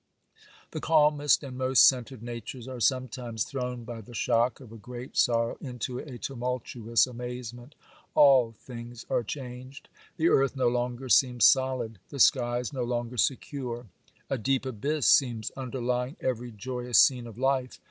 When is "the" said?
0.71-0.79, 4.01-4.15, 10.17-10.29, 12.09-12.19